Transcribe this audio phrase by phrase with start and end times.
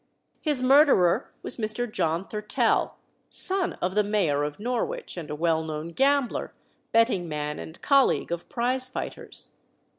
[0.41, 1.85] His murderer was Mr.
[1.85, 2.97] John Thurtell,
[3.29, 6.55] son of the Mayor of Norwich, and a well known gambler,
[6.91, 9.57] betting man, and colleague of prize fighters.